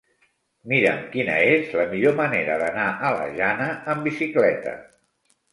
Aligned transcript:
Mira'm 0.71 1.03
quina 1.15 1.35
és 1.49 1.75
la 1.81 1.85
millor 1.93 2.17
manera 2.21 2.57
d'anar 2.63 2.87
a 3.11 3.13
la 3.21 3.29
Jana 3.37 3.69
amb 3.95 4.11
bicicleta. 4.11 4.79